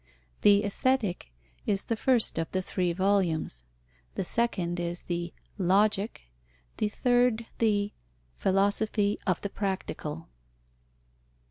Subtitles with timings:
[0.41, 1.31] The Aesthetic
[1.67, 3.65] is the first of the three volumes.
[4.15, 6.23] The second is the Logic,
[6.77, 7.93] the third the
[8.35, 10.27] Philosophy of the Practical.